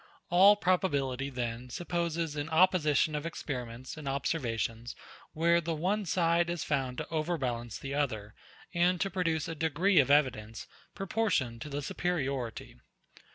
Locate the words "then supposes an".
1.29-2.49